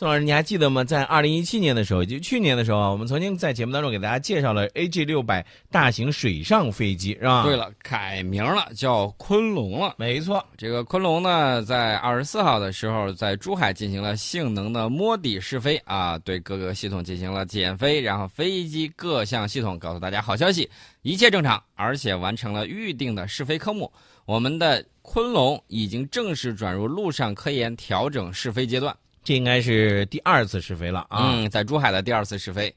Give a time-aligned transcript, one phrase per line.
[0.00, 0.82] 宋老师，你还记得吗？
[0.82, 7.42] 在二零一七年的时候，就去年的时候啊，我们曾经在节目当中给大家介绍了 AG 六百大型水上飞机，是吧？
[7.42, 9.96] 对了，改名了，叫昆龙了。
[9.98, 20.66] 没错，这个昆龙呢，在二十四号的时候，在珠海进行了性能的摸底试飞啊，对各个系统进行了减飞，然后飞机各项系统告诉大家好消息，
[21.02, 23.92] 一切正常，而且完成了预定的试飞科目。
[24.24, 28.96] 我们的昆龙已经正式转入陆上科研调整试飞阶段。
[29.22, 31.32] 这应该是第二次试飞了啊！
[31.34, 32.74] 嗯，在珠海的第二次试飞，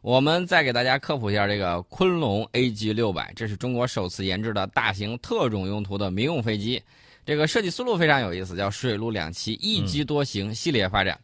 [0.00, 6.82] 我们再给大家科普一下这个昆龙 AG 六百，这是中国首次研制的大型特种用途的民用飞机。
[7.24, 11.18] 这个设计思路非常有意思，叫水陆两栖一机多型系列发展，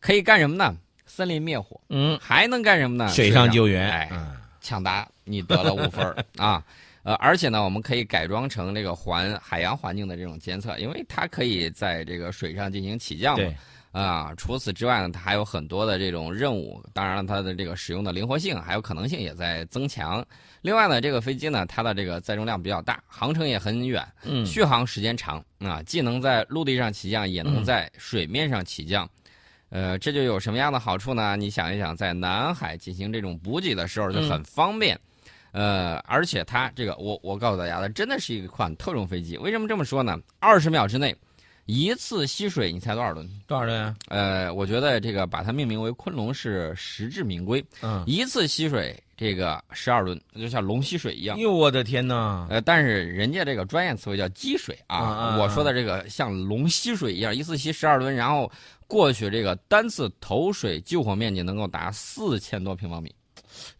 [0.00, 0.76] 可以干什么呢？
[1.06, 3.08] 森林灭火，嗯，还能干什么呢？
[3.08, 4.10] 水上救援，哎，
[4.60, 6.64] 抢答你得了五分啊！
[7.04, 13.48] 呃，而且呢，我们可以改装成这个环海洋环境的这种监测，因为它可以在这个水上进行起降嘛。
[13.92, 16.82] 啊，除此之外呢，它还有很多的这种任务。
[16.92, 20.24] 当然了，它的这个使用的灵活性还有可能性也在增强。
[20.62, 29.08] 另外呢，这个飞机呢，它的这个载重量比较大，航程也很远，嗯，续航时间长啊，既能在陆地上起降，也能在水面上起降。
[29.68, 31.36] 呃，这就有什么样的好处呢？
[31.36, 34.98] 你想一想，在南海进行这种补给的时候就很方便。
[35.54, 39.38] 呃，而且它这个，我我告诉大家它，真的是一款特种飞机。
[39.38, 40.18] 为什么这么说呢？
[40.40, 41.14] 二十秒之内
[41.66, 43.24] 一次吸水，你猜多少吨？
[43.46, 43.94] 多少吨啊？
[44.08, 47.64] 呃，我觉得这个把它命名为“昆龙”是实至名归。
[47.82, 51.38] 嗯，一次吸水这个十二吨，就像龙吸水一样。
[51.38, 52.48] 哟，我的天哪！
[52.50, 58.50] 呃，但是人家这个专业词汇叫积水啊，我说的这个像龙吸水一样，一次吸十二吨，然后
[58.88, 63.14] 过去这个单次投水救火面积能够达四千多平方米。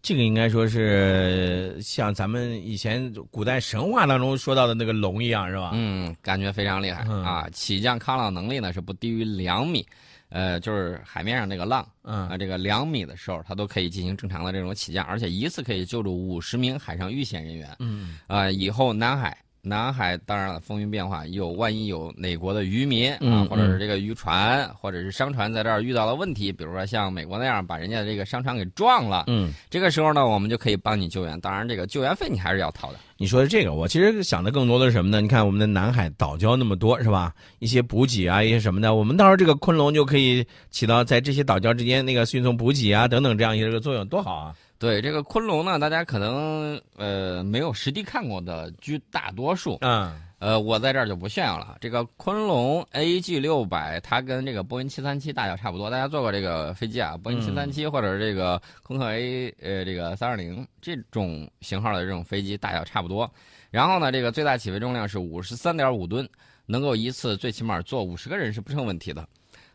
[0.03, 5.71] 这个应该说是像咱们以前古代神话当中说到的那个龙一样，是吧？
[5.75, 7.49] 嗯，感觉非常厉害啊！
[7.53, 9.87] 起降抗浪能力呢是不低于两米，
[10.29, 17.69] 呃，就是海面上那个浪，啊，这个两米的时候它都可以进行正常的这种起降，而且一次可以救助五十名海上遇险人员。
[17.79, 19.37] 嗯，啊，以后南海。
[19.65, 31.41] 南海当然了，风云变化，有万一有哪国的渔民啊，或者是这个渔船，或者是商船在这儿遇到了问题，比如说像美国那样把人家的这个商船给撞了，嗯，这个时候呢，我们就可以帮你救援。
[31.41, 32.99] 当然，这个救援费你还是要掏的。
[33.17, 35.21] 你说的这个，我其实想的更多的是什么呢？
[35.21, 37.33] 你看我们的南海岛礁那么多，是吧？
[37.61, 44.55] 一些补给啊，一些什么的，我们到时候这个昆龙就可以起到在这些岛礁之间那个运送补给啊等等这样一个作用，多好啊！
[44.79, 50.13] 对这个昆龙呢，大家可能呃没有实地看过的居大多数，嗯。
[50.41, 51.79] 呃，我在这儿就不炫耀了。
[51.81, 55.89] 这个昆龙 AG 六百，它跟这个波音七三七大小差不多。
[55.89, 57.17] 大家坐过这个飞机啊？
[57.17, 63.31] 波音七三七或者是这个空客 A 呃这个三二零这种型号的这种飞机大小差不多。
[63.71, 66.29] 然后呢，这个最大起飞重量是五十三点五吨，
[66.67, 69.27] 能够一次最起码坐五十个人是不成问题的。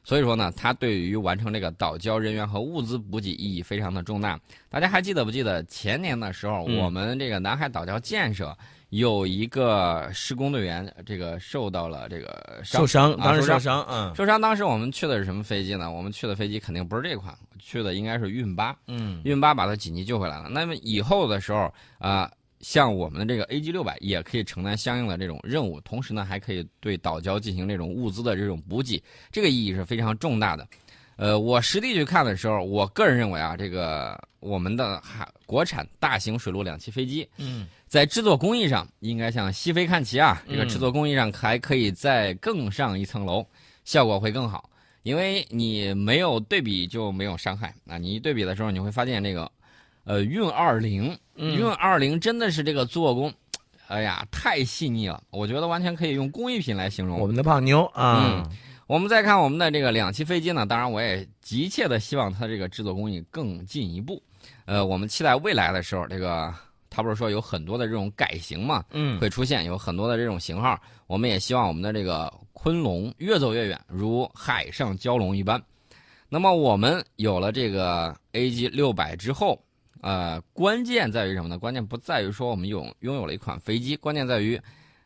[0.04, 4.40] 所以说呢，它对于完成这个岛礁人员和物资补给意义非常的重大。
[4.70, 8.56] 大家还记得不记得前年的时候，我们这个南海岛礁建设？
[8.90, 14.42] 有一个施工队员，这个受到了这个受伤，当时受伤，嗯，受伤。
[14.42, 15.92] 当时我们去的是什么飞机呢？
[15.92, 20.50] 我们去的飞机肯定不是这款，去的应该是运八，嗯，运八把他紧急救回来了。
[20.50, 30.68] 那么以后的时候啊，像我们的这个 AG 六百也可以承担相应的这种任务，同时呢，还可以对岛礁进行这种物资的这种补给，这个意义是非常重大的。
[31.16, 40.42] 呃，我实地去看的时候，我个人认为啊，这个我们的海国产大型水陆两栖飞机，嗯，在制作工艺上应该向西飞看齐啊。
[40.50, 43.46] 这个制作工艺上还可以再更上一层楼，
[43.84, 44.70] 效果会更好。
[45.04, 47.98] 因为你没有对比就没有伤害啊。
[47.98, 49.50] 你一对比的时候，你会发现这个，
[50.04, 53.32] 呃，运二零，运二零真的是这个做工，
[53.88, 55.22] 哎呀，太细腻了。
[55.30, 57.20] 我觉得完全可以用工艺品来形容。
[57.20, 58.44] 我们的胖妞啊。
[58.46, 58.58] 嗯
[58.90, 64.20] 我们再看我们的这个两栖飞机呢，当然我也急切的希望它这个制作工艺更进一步。
[64.66, 66.52] 呃，我们期待未来的时候，这个
[66.90, 70.76] 他不是说有很多的这种改型嘛，嗯，会出现有很多的这种型号。
[71.06, 75.62] 我们也希望我们的这个昆龙越走越远，如海上蛟龙一般。
[76.28, 79.64] 那么我们有了这个 AG 六百之后，
[80.02, 81.58] 呃，关键在于什么呢？
[81.58, 84.60] 关键不在于说我们拥拥有了一款飞机，关键在于。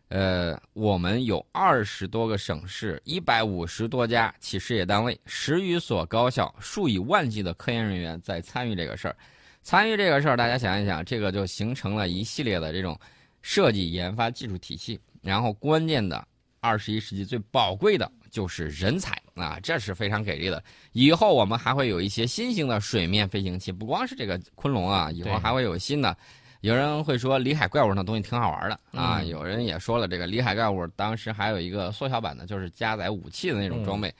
[0.09, 9.15] 呃，我们有二十多个省市，一百五十多家企事业单位，十余所高校，数以万计的科研人员在参与这个事儿。
[9.63, 12.99] 参与这个事儿，大家想一想，这个就形成了一系列的这种
[13.41, 14.99] 设计、研发、技术体系。
[15.23, 16.23] 然后，关键的
[16.59, 20.61] 二十一世纪最宝贵的就是人才啊，这是非常给力的。
[20.91, 26.17] 以后我们还会有一些新型的水面飞行器，不光是这个昆龙啊，以后还会有新的。
[26.61, 34.11] 有人会说里海怪物那东西挺好玩的啊，有人也说了，这个里海怪物当时还有一个缩小版的，就是加载武器的那种装备。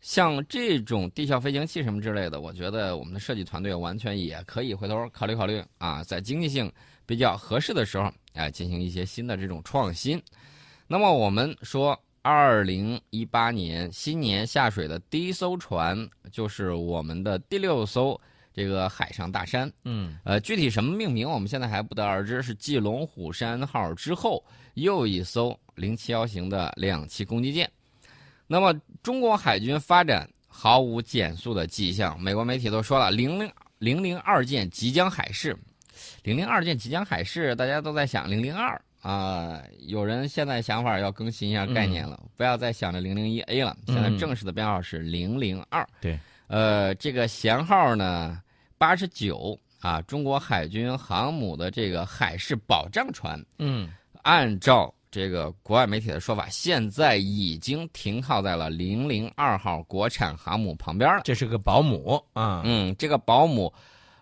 [0.00, 6.72] 像这种地效飞行器什么之类的，我觉得我们的设计团队完全也可以回头考虑考虑啊，在经济性
[7.04, 10.20] 比较合适的时候，哎，进行一些新的这种创新。
[10.88, 18.18] 那么我们说，二零一八年新年下水的第一艘船就是我们的第六艘
[18.54, 19.70] 这个海上大山。
[19.84, 22.40] 嗯，呃，具体什么命名，我们现在还不得而知。
[22.40, 27.70] 是继龙虎山号之后又一艘零七幺型的两栖攻击舰。
[28.46, 28.72] 那么，
[29.02, 32.20] 中国海军发展毫无减速的迹象。
[32.20, 35.56] 美国媒体都说了，零零零零二舰即将海试，
[36.22, 39.62] 零零二舰即将海试，大家都在想零零二啊。
[39.80, 45.86] 有人现在想法要更新一下概念了，不要再想着零零一 A 了，现在正式的编号是零零二。
[46.00, 48.40] 对，呃，这个舷号呢
[48.78, 53.38] 八十九啊，中国海军航母的这个海事保障船。
[53.58, 53.90] 嗯，
[54.22, 54.92] 按照。
[55.14, 61.20] 这个国外媒体的说法，现在已经停靠在了零零二号国产航母旁边了。
[61.22, 63.70] 这是个保姆啊，嗯，这个保姆，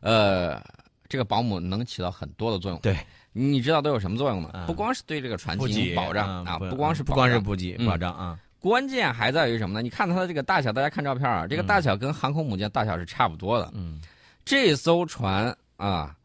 [0.01, 0.61] 呃，
[1.09, 2.81] 这个保姆能起到很多的作用。
[2.81, 2.99] 对，
[3.33, 4.65] 你知道都有什么作用吗？
[4.67, 9.83] 不光是对这个船进行保障啊，不光是不光是补给保障啊，关键还在于什么呢？
[9.83, 13.71] 你看它的这个大小，大家看照片啊，这个大小跟航空母舰大小是差不多的。
[13.75, 14.01] 嗯，
[14.45, 16.17] 这艘船啊。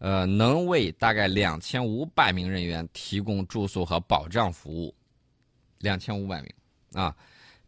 [0.00, 4.94] 呃，能为大概两千五百名人员提供住宿和保障服务，
[5.78, 6.48] 两千五百名
[6.92, 7.12] 啊！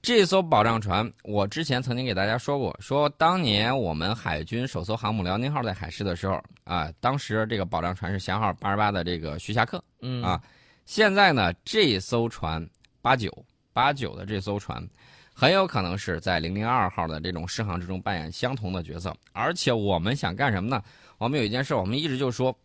[0.02, 10.42] 这艘保障船，我之前曾经给大家说过，说当年我们海军首艘航母辽宁号在海试的时候啊，当时这个保障船是舷号八十八的这个徐霞客，嗯啊，
[10.86, 12.66] 现在呢，这艘船
[13.02, 13.30] 八九
[13.74, 14.82] 八九的这艘船，
[15.34, 20.82] 很有可能是在零零二号的这种试航之中扮演相同的角色，而且我们想干什么呢？
[21.18, 22.56] 我们有一件事，我们一直就说，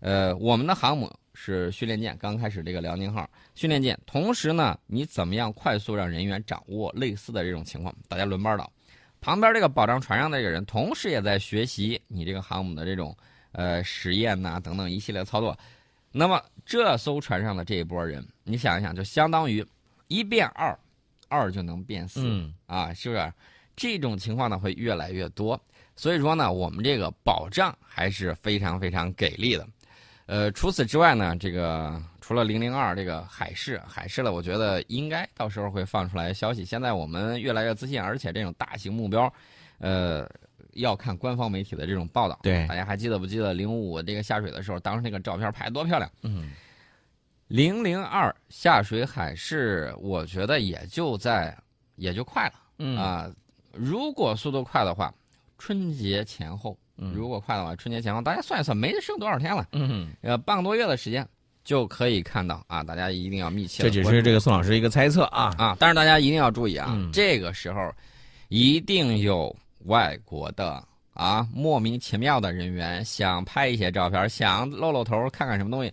[0.00, 7.94] 呃，我们的航母是训练舰，刚开始这个辽宁号训练舰，同时呢，你怎么样快速让人员掌握类似的这种情况？
[8.08, 8.72] 大家轮班倒，
[9.20, 13.14] 旁边这个保障船上的这个人，同时也在学习你这个航母的这种
[13.52, 15.56] 呃实验呐等等一系列操作。
[16.10, 19.62] 那么这艘船上的这一波人，你想一想，就相当于
[20.08, 20.76] 一变二，
[21.28, 23.32] 二就能变四啊，是不是？
[23.76, 25.60] 这种情况呢会越来越多。
[25.94, 29.68] 所以说呢，我们这个保障还是非常非常给力的。
[30.26, 36.64] 呃，除此之外呢，这个除了零零二这个海事海事了，我觉得应该到时候会放出来消息。
[36.64, 39.32] 现在我们越来越自信，而且这种大型目标，
[39.78, 40.28] 呃，
[40.72, 42.38] 要看官方媒体的这种报道。
[42.42, 46.10] 对，大家还记得不记得零五五这个下水的时候，当时那个照片拍多漂亮？
[46.22, 46.50] 嗯，
[47.46, 51.56] 零零二下水海事，我觉得也就在
[51.94, 52.54] 也就快了。
[52.78, 53.32] 嗯啊，
[53.72, 55.14] 如果速度快的话。
[55.58, 56.78] 春节前后，
[57.12, 61.26] 如果快的话，春节前后大家算一算，没剩多少天了，嗯，呃，半个多月的时间
[61.62, 62.82] 就可以看到啊！
[62.82, 63.82] 大家一定要密切。
[63.82, 65.76] 这只是这个宋老师一个猜测啊啊！
[65.78, 67.92] 但是大家一定要注意啊，这个时候
[68.48, 69.54] 一定有
[69.84, 70.82] 外国的
[71.12, 75.92] 啊莫名其妙的人员想拍一些照片，想露露头看看什么东西，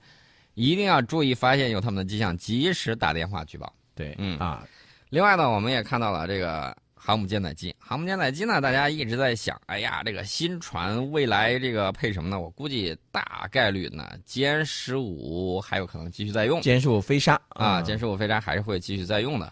[0.53, 3.69] 一定要注意，发现有他们的迹象，及时打电话举报。
[3.93, 4.65] 对，嗯啊，
[5.09, 6.73] 另外呢，我们也看到了这个。
[7.05, 8.61] 航母舰载机，航母舰载机呢？
[8.61, 12.39] 大家一直在想，哎呀，这个新船未来这个配什么呢？
[12.39, 19.51] 我估计大概率呢，歼十五还有可能继续在用，歼十五飞鲨啊，歼十五飞鲨还是会继续在用的。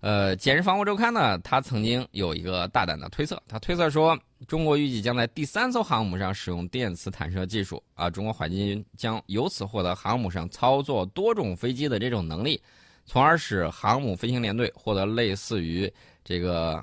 [0.00, 12.62] 呃，《简日防务周刊》呢，他曾经有一个大胆的推测，他推测说，中国预计将在第三艘航母上使用电磁弹射技术啊，中国海军将由此获得航母上操作多种飞机的这种能力，
[13.10, 15.92] 从而使航母飞行联队获得类似于。
[16.22, 16.80] 这个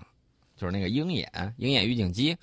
[0.57, 2.35] 就是那个鹰眼、鹰眼预警机，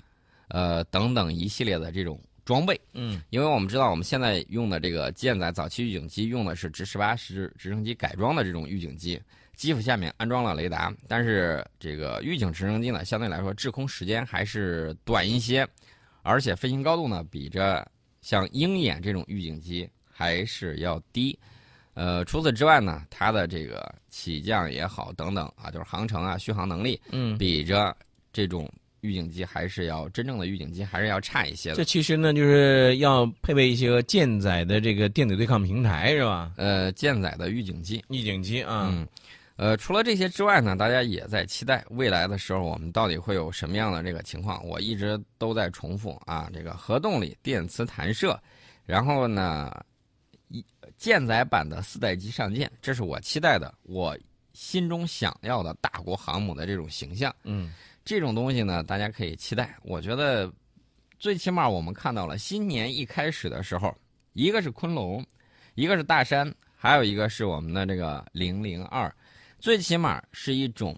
[0.47, 2.81] 呃，等等一系列的这种装备。
[2.93, 9.21] 嗯，因为我们知道，我们现在用的这个舰载早期预警机用的是直十八式直升机改装的这种预警机，
[9.55, 10.91] 机腹下面安装了雷达。
[11.07, 15.67] 但是这个预警直升机呢，相对来说滞空时间还是短一些，
[16.23, 17.87] 而且飞行高度呢，比着
[18.19, 21.37] 像鹰眼这种预警机还是要低。
[21.95, 27.95] 呃，除此之外呢，它的这个起降也好，等等啊，就是航程啊、续航能力，嗯，比着
[28.33, 31.75] 这种预警机还是要真正的预警机还是要差一些的。
[31.77, 36.51] 这其实呢，就是要配备一些舰载的这个电子对抗平台，是吧？
[36.57, 38.89] 呃，舰载的预警机，预警机啊。
[38.91, 39.07] 嗯，
[39.55, 44.61] 呃，除了这些之外呢，大家也在期待未来的时候，我们到底会有什么样的这个情况？
[44.67, 48.37] 我一直都在重复啊，这个核动力、电磁弹射，
[48.85, 49.71] 然后呢？
[50.97, 54.17] 一舰载版的四代机上舰，这是我期待的，我
[54.53, 57.35] 心中想要的大国航母的这种形象。
[57.43, 57.71] 嗯，
[58.03, 59.77] 这种东西呢，大家可以期待。
[59.83, 60.51] 我觉得，
[61.19, 63.95] 最起码我们看到了新年一开始的时候，
[64.33, 65.23] 一个是昆龙，
[65.75, 69.13] 一个是大山，还有一个是我们的这个零零二，
[69.59, 70.97] 最起码是一种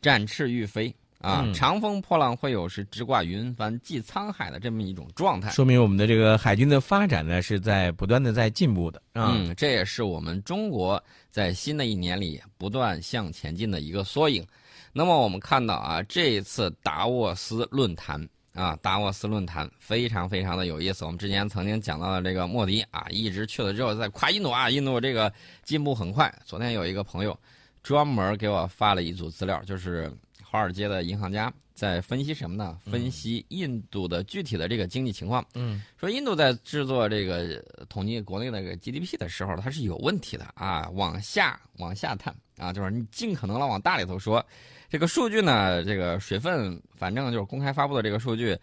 [0.00, 5.50] 展翅欲飞啊，嗯长风破浪会有时，直挂云帆济沧海的这么一种状态。
[5.50, 9.32] 说明我们的这个海军的发展呢是在不断的在进步的啊。
[9.34, 14.46] 嗯，这也是我们中国在新的一年里不断向前进的一个缩影。
[14.92, 21.04] 那么我们看到啊，这一次达沃斯论坛啊，达沃斯论坛非常非常的有意思。
[21.04, 25.32] 我们之前曾经讲到的这个莫迪啊，一直去了之后在夸印度啊，印度这个
[25.62, 26.32] 进步很快。
[26.44, 27.38] 昨天有一个朋友
[27.82, 30.10] 专门给我发了一组资料，就是
[30.50, 32.78] 华尔街的银行家在分析什么呢？
[32.90, 35.44] 分析印度的具体的这个经济情况。
[35.54, 44.44] 嗯说印度在制作这个呃统计国内的这个 GDP 的时候，它是有问题的啊，往下往下探啊，就是你尽可能的往大里头说，
[44.88, 48.58] 这个数据呢，这个水分，反正就是公开发布的这个数据，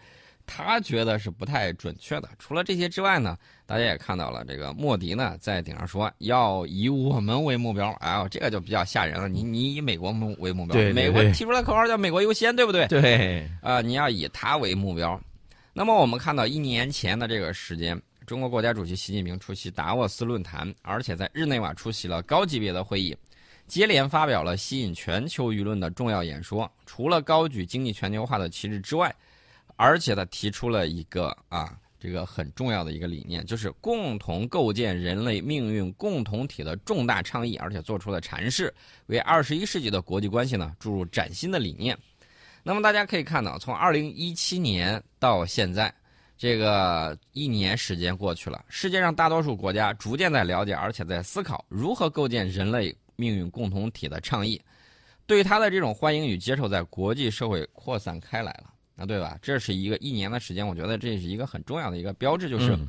[0.45, 2.29] 他觉得是不太准确的。
[2.39, 9.27] 除了这些之外呢，大家也看到了，这个莫迪呢在顶上说要以我们为目标，哎呦，这个就比较吓人了。
[9.27, 12.87] 你你以美国目为目标，对对美国提出来口号叫美国优先，对不对？
[12.87, 15.19] 对，啊、你要以他为目标。
[15.73, 23.15] 那么我们看到一年前的这个时间，中国国家主席习近平出席达沃斯论坛，而且在日内瓦出席了高级别的会议，
[23.67, 26.71] 接连发表了吸引全球舆论的重要演说。
[26.85, 29.13] 除了高举经济全球化的旗帜之外，
[29.75, 38.73] 而且他提出了一个啊，这个很重要的一个理念，就是共同构建人类命运共同体的重大倡议，而且做出了阐释，
[39.07, 41.97] 为二十一世纪的国际关系呢注入崭新的理念。
[42.63, 45.93] 那么大家可以看到，从二零一七年到现在，
[46.37, 54.59] 这个一年时间过去了，世界上大多数国家逐渐在了解，而且在思考如何构建人类命运共同体的倡议，
[55.27, 59.37] 对他的这种欢迎与接受在国际社会扩散开来了，啊，对吧？
[59.41, 62.87] 这是一个一年的时间，我觉得这是一个很重要的一个标志，就是嗯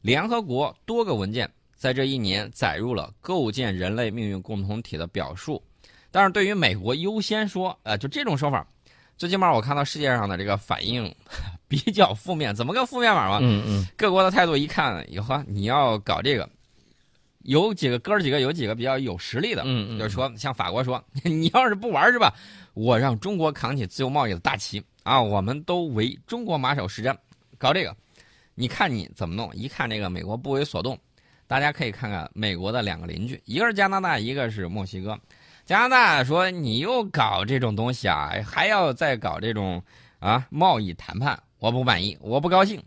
[0.00, 5.62] 联合国多个文件在这一年载入了构建人类命运共同体的表述。
[6.10, 8.66] 但是对于美国优先说，呃，就这种说法，
[9.16, 11.12] 最起码我看到世界上的这个反应
[11.66, 12.54] 比较负面。
[12.54, 13.38] 怎么个负面法嘛？
[13.40, 16.48] 嗯嗯各国的态度一看，以后你要搞这个，
[17.44, 22.34] 有几个哥儿几个有几个比较有实力的，嗯嗯，就是说，像法国说， 你要是不玩是吧？
[22.74, 25.20] 我让中国扛起自由贸易的大旗啊！
[25.20, 27.16] 我们都为中国马首是瞻，
[27.58, 27.96] 搞这个，
[28.54, 29.54] 你看你怎么弄？
[29.54, 30.98] 一看这个美国不为所动，
[31.46, 35.18] 大家可以看看美国的两个邻居，一个是加拿大，一个是墨西哥。
[35.64, 39.82] 加拿大说你又搞这种东西啊，还要再搞这种
[40.18, 42.82] 啊贸易谈判，我不满意，我不高兴。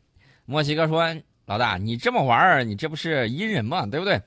[0.46, 3.86] 墨西哥说老大，你这么玩儿，你这不是阴人吗？
[3.86, 4.22] 对不对？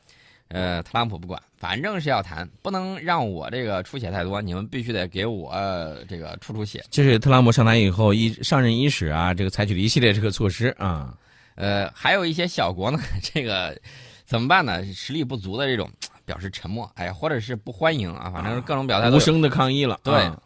[0.49, 6.83] 呃，特朗普不管，反正是要谈，不能让我这个出血太多，你们必须得给我、呃这个出出血。
[6.91, 11.15] 这是特朗普上台以后一上任伊始啊，这个采取了一系列这个措施啊。
[11.55, 13.79] 呃，还有一些小国呢， 这个
[14.25, 14.85] 怎么办呢？
[14.95, 15.91] 实力不足的这种
[16.25, 19.17] 表示沉默，哎，或者是不欢迎啊，反正是各种表态都。
[19.17, 20.01] 无声的抗议了。
[20.03, 20.41] 对啊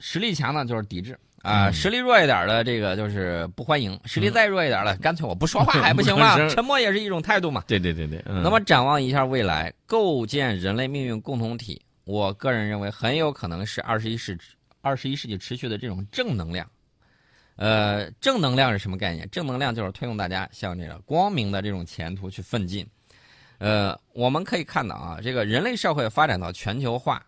[0.00, 7.64] 实力强呢就是抵制啊，嗯实力弱一点的这个就是不欢迎，实力再弱一点的，干脆我不说话还不行吗 沉默也是一种态度嘛。
[7.66, 14.42] 对对对对，嗯那么展望一下未来，构建人类命运共同体，我个人认为很有可能是二十一世纪
[14.82, 16.68] 二十一世纪持续的这种正能量。
[17.56, 19.28] 呃，正能量是什么概念？
[19.30, 22.86] 正能量就是推动大家向这个光明的这种前途去奋进。
[23.58, 27.20] 呃，我们可以看到啊，这个人类社会发展到全球化，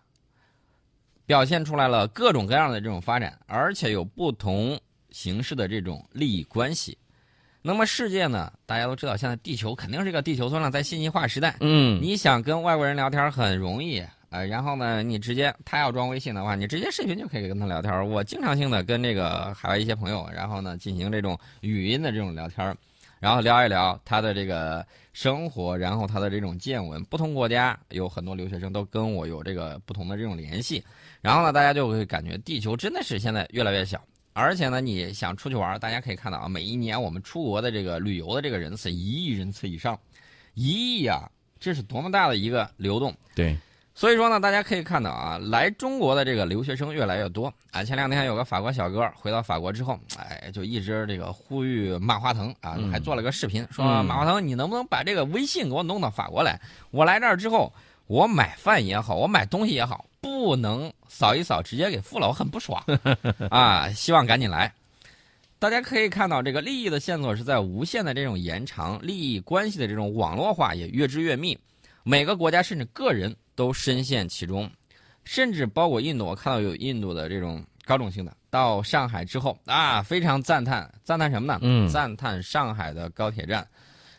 [1.31, 4.77] 表现出来了各种各样的这种发展，而且有不同
[5.11, 6.97] 形式的这种利益关系。
[7.61, 8.51] 那么世界呢？
[8.65, 18.09] 大家都知道，现在地球肯定是个地球村了，在信息化时代，嗯，你想跟外国人聊天很容易，呃，然后呢，你直接他要装微信的话，你直接视频就可以跟他聊天。
[18.09, 22.75] 我经常性的跟这个海外一些朋友，然后呢进行这种语音的这种聊天，
[23.21, 27.03] 然后聊一聊他的这个生活，然后他的这种见闻。
[27.03, 30.83] 不同国家有很多留学生都跟我有这个不同的这种联系，
[31.21, 34.01] 然后呢，大家就会感觉地球真的是现在越来越小。
[34.33, 39.99] 而且呢，你想出去玩，大家可以看到啊，每一年我们出国的这个旅游的这个人次一亿人次以上，
[40.55, 43.13] 一亿呀、这是多么大的一个流动。
[43.35, 43.55] 对，
[43.93, 47.83] 所以说呢，大家可以看到啊，来中国的这个留学生越来越多啊。
[47.83, 56.59] 前两天有个法国小哥回到法国之后，哎，就一直这个呼吁马化腾啊，嗯还做了个视频，说嗯马化腾，你能不能把这个微信给我弄到法国来？
[56.89, 57.71] 我来这儿之后，
[58.07, 62.81] 我买饭也好，我买东西也好，不能扫一扫直接给付了，我很不爽
[63.51, 63.89] 啊。
[63.89, 64.73] 希望赶紧来。
[65.59, 71.59] 大家可以看到，这个利益的线索是在无限的这种延长，利益关系的这种网络化也越织越密。
[72.03, 74.69] 每个国家甚至个人都深陷其中，
[75.23, 76.25] 甚至包括印度。
[76.25, 78.35] 我看到有印度的这种高种性的。
[78.49, 81.57] 到上海之后啊，非常赞叹，赞叹什么呢？
[81.61, 81.87] 嗯。
[81.87, 83.65] 赞叹上海的高铁站。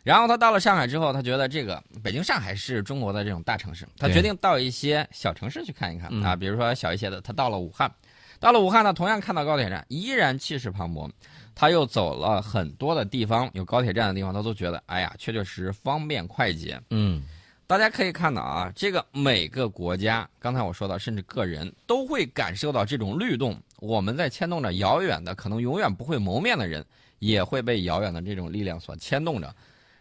[0.02, 6.22] 然后他到了上海之后，他觉得这个北京、上海是中国的这种大城市，他决定到一些小城市去看一看嗯。
[6.22, 7.92] 啊，比如说小一些的，他到了武汉，
[8.40, 11.10] 到了武汉呢，同样看到高铁站依然气势磅礴，
[11.54, 16.80] 他又走了很多的地方，有高铁站的地方，他都觉得哎呀，确确实实方便快捷。
[16.88, 17.22] 嗯
[17.72, 23.58] 大家可以看到啊，这个每个国家，刚才我说到，甚至个人都会感受到这种律动。
[23.78, 26.84] 我们在牵动着遥远的、可能永远不会谋面的人，
[27.18, 29.56] 也会被遥远的这种力量所牵动着。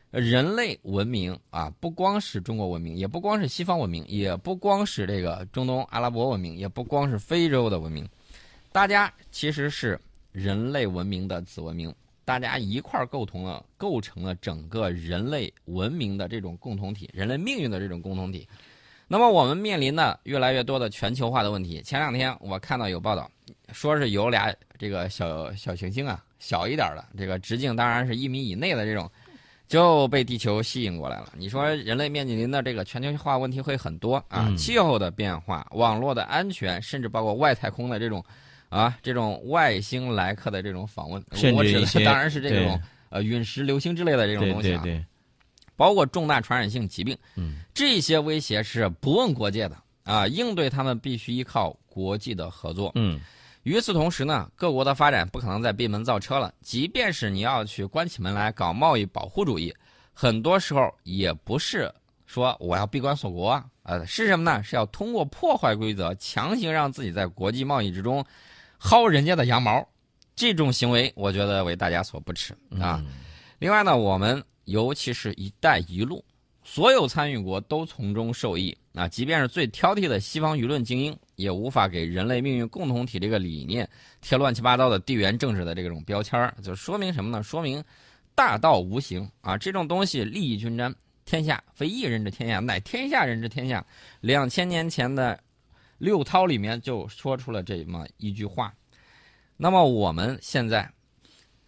[0.10, 8.06] 人类文明啊，不光是中国文明，也不光是西方文明，也不光是这个中东阿拉伯文明，也不光是非洲的文明，
[8.74, 9.98] 大家其实是
[10.34, 11.96] 人类文明的子文明。
[12.24, 18.48] 大家一块儿构同了，构成了整个人类文明的这种共同体，人类命运的这种共同体。
[19.08, 21.82] 那么我们面临的越来越多的全球化的问题。
[21.82, 23.30] 前两天我看到有报道，
[23.74, 29.12] 说是有俩这个小小行星啊，小一点的，这个直径当然是一米以内的这种，
[29.68, 31.34] 就被地球吸引过来了。
[31.36, 38.24] 你说人类面临的这个全球化问题会很多啊，嗯气候的变化、网络的安全，甚至包括外太空的这种
[38.72, 45.06] 啊这种外星来客的这种访问，甚我指的至一些 当然是这种呃陨石、流星之类的这种东西啊，对对，
[45.76, 52.92] 包括重大传染性疾病，嗯这些威胁是不问国界的啊，应对他们必须依靠国际的合作。
[52.96, 53.20] 嗯
[53.64, 56.52] 与此同时呢，各国的发展不可能再闭门造车了。
[56.62, 59.72] 即便是你要去关起门来搞贸易保护主义，
[60.14, 61.94] 很多时候也不是
[62.26, 64.64] 说我要闭关锁国啊，呃，是什么呢？
[64.64, 68.26] 是要通过破坏规则，强行让自己在国际贸易之中
[68.82, 69.88] 薅人家的羊毛。
[70.34, 73.04] 这种行为，我觉得为大家所不齿啊。
[73.60, 76.24] 另外呢，我们尤其是“一带一路”，
[76.64, 79.08] 所有参与国都从中受益啊。
[79.08, 83.88] 即便是最挑剔的西方舆论精英，也无法给人类命运共同体这个理念
[84.22, 87.44] 贴乱七八糟的地缘政治的这种标签，就说明什么呢？
[87.44, 87.84] 说明
[88.34, 90.96] 大道无形啊，这种东西利益均沾，
[91.26, 93.86] 天下非一人之天下，乃天下人之天下。
[94.22, 95.40] 两千年前的
[96.02, 98.74] 六韬里面就说出了这么一句话。
[99.56, 100.90] 那么我们现在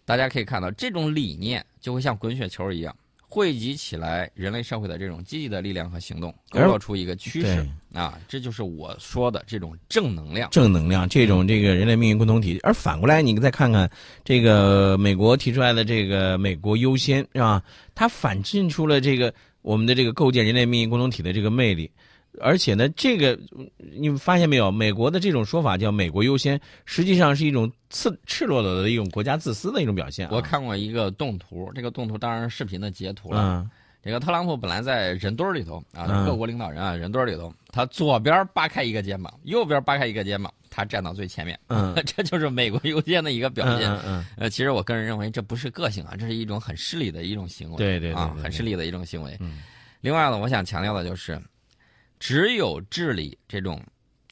[0.04, 8.18] 大家可以看到，这种理念就会像滚雪球一样，汇集起来人类社会的这种积极的力量和行动，勾而勒出一个趋势啊！
[8.26, 10.50] 这就是我说的这种正能量。
[10.50, 12.58] 正能量这种这个人类命运共同体。
[12.64, 13.88] 而反过来，你再看看
[14.24, 17.62] 这个美国提出来的这个“美国优先”是吧？
[17.94, 19.32] 它反衬出了这个
[19.62, 21.88] 我们的这个构建人类命运共同体的这个魅力。
[22.40, 23.38] 而且呢，这个
[23.78, 24.70] 你们发现没有？
[24.70, 30.30] 美国的这种说法叫“美国优先”，实际上是一种赤赤裸裸的一种国家自私的一种表现、啊。
[30.32, 33.40] 我看过一个动图，这个动图当然是视频的截图了。
[33.42, 33.70] 嗯
[34.04, 43.90] 这个特朗普本来在人堆里头啊，嗯各国领导人啊，人堆里头，他左边扒开一个肩膀，右边扒开一个肩膀，他站到最前面，嗯 这就是美国优先的一个表嗯现。
[43.90, 47.78] 嗯嗯，呃，其实我个人认为这不是个性啊，这是一种很势利的一种行为。
[47.78, 49.34] 对对很势利的一种行为。
[49.40, 49.62] 嗯
[50.02, 51.40] 另外呢，我想强调的就是，
[52.18, 53.82] 只有治理这种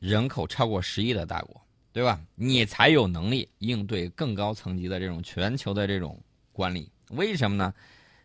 [0.00, 1.60] 人口超过十亿的大国，
[1.92, 2.20] 对吧？
[2.34, 6.18] 你才有能力应对更高层级的这种全球的这种
[6.52, 6.90] 管理。
[7.10, 7.72] 为什么呢？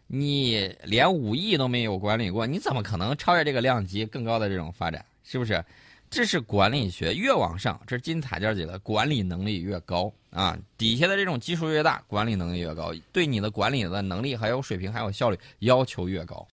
[0.07, 5.05] 你连五亿都没有管理过，你怎么可能超越这个量级更高的这种发展？
[5.23, 5.63] 是不是？
[6.09, 16.45] 这是管理学，越往上，这是金字塔尖儿级的管理能力越高啊，底下的这种基数越大，管理能力越高，对你的管理的能力还有水平还有效率要求越高。